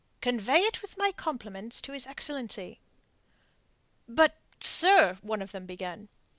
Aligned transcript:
Convey 0.19 0.61
it 0.61 0.81
with 0.81 0.97
my 0.97 1.11
compliments 1.11 1.79
to 1.79 1.91
his 1.91 2.07
excellency." 2.07 2.79
"But, 4.09 4.35
sir..." 4.59 5.19
one 5.21 5.43
of 5.43 5.51
them 5.51 5.67
began. 5.67 6.09